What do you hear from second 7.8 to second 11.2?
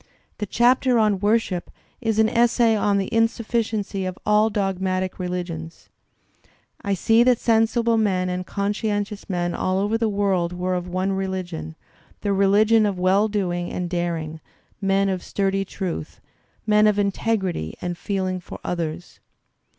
men and conscientious men all over the worid were of one